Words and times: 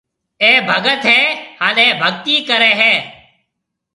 اَي 0.43 0.51
ڀگت 0.67 1.01
هيَ 1.11 1.21
هانَ 1.59 1.75
اَي 1.83 1.87
ڀگتِي 2.01 2.35
ڪريَ 2.49 2.71
هيَ۔ 2.81 2.93